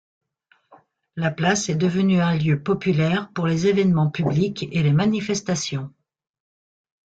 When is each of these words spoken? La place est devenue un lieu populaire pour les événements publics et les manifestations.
La 1.15 1.29
place 1.29 1.69
est 1.69 1.75
devenue 1.75 2.21
un 2.21 2.35
lieu 2.35 2.59
populaire 2.63 3.29
pour 3.35 3.45
les 3.45 3.67
événements 3.67 4.09
publics 4.09 4.67
et 4.71 4.81
les 4.81 4.93
manifestations. 4.93 5.93